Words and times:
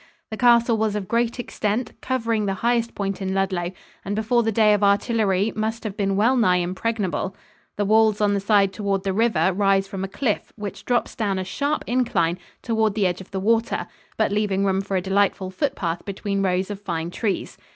The 0.31 0.37
castle 0.37 0.77
was 0.79 0.95
of 0.95 1.07
great 1.07 1.37
extent, 1.37 1.93
covering 2.01 2.47
the 2.47 2.55
highest 2.65 2.95
point 2.95 3.21
in 3.21 3.35
Ludlow, 3.35 3.71
and 4.03 4.15
before 4.15 4.41
the 4.41 4.51
day 4.51 4.73
of 4.73 4.83
artillery 4.83 5.53
must 5.55 5.83
have 5.83 5.95
been 5.95 6.15
well 6.15 6.35
nigh 6.35 6.55
impregnable. 6.55 7.35
The 7.77 7.85
walls 7.85 8.19
on 8.19 8.33
the 8.33 8.39
side 8.39 8.73
toward 8.73 9.03
the 9.03 9.13
river 9.13 9.53
rise 9.53 9.87
from 9.87 10.03
a 10.03 10.07
cliff 10.07 10.51
which 10.55 10.85
drops 10.85 11.15
down 11.15 11.37
a 11.37 11.43
sharp 11.43 11.83
incline 11.85 12.39
toward 12.63 12.95
the 12.95 13.05
edge 13.05 13.21
of 13.21 13.29
the 13.29 13.39
water 13.39 13.85
but 14.17 14.31
leaving 14.31 14.65
room 14.65 14.81
for 14.81 14.97
a 14.97 15.01
delightful 15.01 15.51
foot 15.51 15.75
path 15.75 16.03
between 16.03 16.41
rows 16.41 16.71
of 16.71 16.81
fine 16.81 17.11
trees. 17.11 17.59